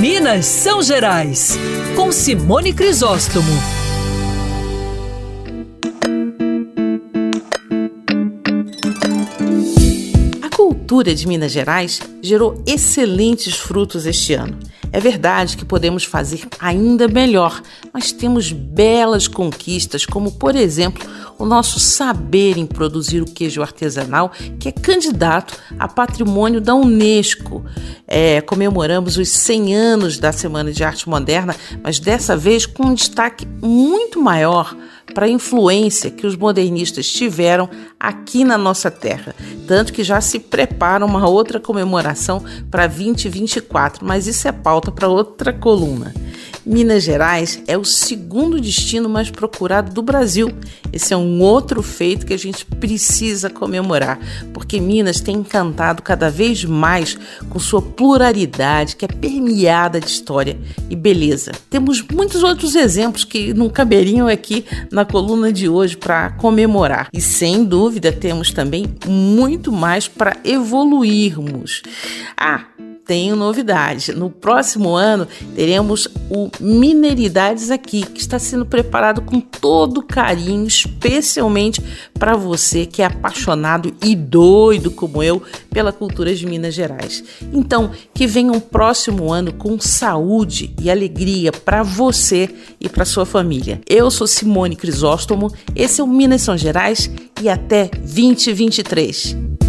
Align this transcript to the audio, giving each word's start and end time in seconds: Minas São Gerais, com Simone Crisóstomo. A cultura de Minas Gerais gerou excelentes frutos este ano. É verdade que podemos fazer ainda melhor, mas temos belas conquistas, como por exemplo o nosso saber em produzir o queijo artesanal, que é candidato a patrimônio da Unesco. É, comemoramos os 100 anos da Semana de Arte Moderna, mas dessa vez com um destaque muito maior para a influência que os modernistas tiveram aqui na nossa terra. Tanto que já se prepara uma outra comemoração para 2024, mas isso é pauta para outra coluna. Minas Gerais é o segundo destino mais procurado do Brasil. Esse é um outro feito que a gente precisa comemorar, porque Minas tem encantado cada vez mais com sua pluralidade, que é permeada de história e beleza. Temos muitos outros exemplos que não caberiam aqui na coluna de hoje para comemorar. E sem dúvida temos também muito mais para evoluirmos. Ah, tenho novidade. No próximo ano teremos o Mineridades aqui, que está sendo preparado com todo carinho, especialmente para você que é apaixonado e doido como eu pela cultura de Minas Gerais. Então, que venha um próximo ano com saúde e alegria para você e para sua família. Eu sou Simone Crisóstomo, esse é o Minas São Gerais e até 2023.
Minas 0.00 0.46
São 0.46 0.82
Gerais, 0.82 1.58
com 1.94 2.10
Simone 2.10 2.72
Crisóstomo. 2.72 3.52
A 10.40 10.56
cultura 10.56 11.14
de 11.14 11.28
Minas 11.28 11.52
Gerais 11.52 12.00
gerou 12.22 12.64
excelentes 12.66 13.58
frutos 13.58 14.06
este 14.06 14.32
ano. 14.32 14.58
É 14.90 14.98
verdade 14.98 15.54
que 15.54 15.66
podemos 15.66 16.04
fazer 16.04 16.48
ainda 16.58 17.06
melhor, 17.06 17.60
mas 17.92 18.10
temos 18.10 18.52
belas 18.52 19.28
conquistas, 19.28 20.06
como 20.06 20.32
por 20.32 20.56
exemplo 20.56 21.06
o 21.40 21.46
nosso 21.46 21.80
saber 21.80 22.58
em 22.58 22.66
produzir 22.66 23.22
o 23.22 23.24
queijo 23.24 23.62
artesanal, 23.62 24.30
que 24.58 24.68
é 24.68 24.72
candidato 24.72 25.58
a 25.78 25.88
patrimônio 25.88 26.60
da 26.60 26.74
Unesco. 26.74 27.64
É, 28.06 28.42
comemoramos 28.42 29.16
os 29.16 29.28
100 29.30 29.74
anos 29.74 30.18
da 30.18 30.32
Semana 30.32 30.70
de 30.70 30.84
Arte 30.84 31.08
Moderna, 31.08 31.56
mas 31.82 31.98
dessa 31.98 32.36
vez 32.36 32.66
com 32.66 32.88
um 32.88 32.94
destaque 32.94 33.46
muito 33.62 34.20
maior 34.20 34.76
para 35.14 35.26
a 35.26 35.28
influência 35.30 36.10
que 36.10 36.26
os 36.26 36.36
modernistas 36.36 37.10
tiveram 37.10 37.68
aqui 37.98 38.44
na 38.44 38.58
nossa 38.58 38.90
terra. 38.90 39.34
Tanto 39.66 39.92
que 39.92 40.04
já 40.04 40.20
se 40.20 40.38
prepara 40.38 41.04
uma 41.04 41.26
outra 41.26 41.58
comemoração 41.58 42.44
para 42.70 42.86
2024, 42.86 44.06
mas 44.06 44.26
isso 44.26 44.46
é 44.46 44.52
pauta 44.52 44.92
para 44.92 45.08
outra 45.08 45.52
coluna. 45.52 46.12
Minas 46.70 47.02
Gerais 47.02 47.60
é 47.66 47.76
o 47.76 47.84
segundo 47.84 48.60
destino 48.60 49.08
mais 49.08 49.28
procurado 49.28 49.92
do 49.92 50.00
Brasil. 50.02 50.52
Esse 50.92 51.12
é 51.12 51.16
um 51.16 51.40
outro 51.40 51.82
feito 51.82 52.24
que 52.24 52.32
a 52.32 52.38
gente 52.38 52.64
precisa 52.64 53.50
comemorar, 53.50 54.20
porque 54.54 54.80
Minas 54.80 55.20
tem 55.20 55.38
encantado 55.38 56.00
cada 56.00 56.30
vez 56.30 56.64
mais 56.64 57.18
com 57.48 57.58
sua 57.58 57.82
pluralidade, 57.82 58.94
que 58.94 59.04
é 59.04 59.08
permeada 59.08 59.98
de 59.98 60.06
história 60.06 60.56
e 60.88 60.94
beleza. 60.94 61.50
Temos 61.68 62.02
muitos 62.02 62.44
outros 62.44 62.76
exemplos 62.76 63.24
que 63.24 63.52
não 63.52 63.68
caberiam 63.68 64.28
aqui 64.28 64.64
na 64.92 65.04
coluna 65.04 65.52
de 65.52 65.68
hoje 65.68 65.96
para 65.96 66.30
comemorar. 66.30 67.08
E 67.12 67.20
sem 67.20 67.64
dúvida 67.64 68.12
temos 68.12 68.52
também 68.52 68.86
muito 69.08 69.72
mais 69.72 70.06
para 70.06 70.36
evoluirmos. 70.44 71.82
Ah, 72.36 72.64
tenho 73.10 73.34
novidade. 73.34 74.12
No 74.12 74.30
próximo 74.30 74.94
ano 74.94 75.26
teremos 75.56 76.06
o 76.30 76.48
Mineridades 76.60 77.68
aqui, 77.68 78.04
que 78.04 78.20
está 78.20 78.38
sendo 78.38 78.64
preparado 78.64 79.20
com 79.20 79.40
todo 79.40 80.00
carinho, 80.00 80.64
especialmente 80.64 81.82
para 82.14 82.36
você 82.36 82.86
que 82.86 83.02
é 83.02 83.06
apaixonado 83.06 83.92
e 84.00 84.14
doido 84.14 84.92
como 84.92 85.24
eu 85.24 85.42
pela 85.72 85.92
cultura 85.92 86.32
de 86.32 86.46
Minas 86.46 86.72
Gerais. 86.72 87.24
Então, 87.52 87.90
que 88.14 88.28
venha 88.28 88.52
um 88.52 88.60
próximo 88.60 89.32
ano 89.32 89.52
com 89.52 89.80
saúde 89.80 90.72
e 90.80 90.88
alegria 90.88 91.50
para 91.50 91.82
você 91.82 92.48
e 92.80 92.88
para 92.88 93.04
sua 93.04 93.26
família. 93.26 93.80
Eu 93.88 94.08
sou 94.08 94.28
Simone 94.28 94.76
Crisóstomo, 94.76 95.52
esse 95.74 96.00
é 96.00 96.04
o 96.04 96.06
Minas 96.06 96.42
São 96.42 96.56
Gerais 96.56 97.10
e 97.42 97.48
até 97.48 97.86
2023. 97.86 99.59